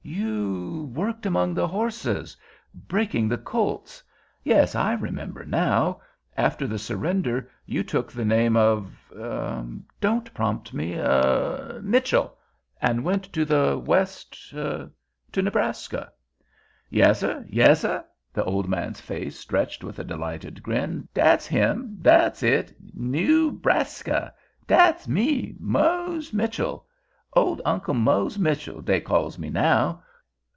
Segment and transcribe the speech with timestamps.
[0.03, 4.03] "You worked among the horses—breaking the colts.
[4.43, 6.01] Yes, I remember now.
[6.35, 12.35] After the surrender, you took the name of—don't prompt me—Mitchell,
[12.81, 14.91] and went to the West—to
[15.35, 16.11] Nebraska."
[16.89, 22.75] "Yassir, yassir,"—the old man's face stretched with a delighted grin—"dat's him, dat's it.
[22.97, 24.33] Newbraska.
[24.67, 26.87] Dat's me—Mose Mitchell.
[27.33, 30.03] Old Uncle Mose Mitchell, dey calls me now.